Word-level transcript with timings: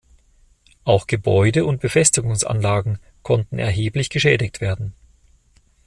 Auch 0.83 1.05
Gebäude- 1.05 1.63
und 1.63 1.79
Befestigungsanlagen 1.79 2.97
konnten 3.21 3.59
erheblich 3.59 4.09
geschädigt 4.09 4.59
werden. 4.59 4.95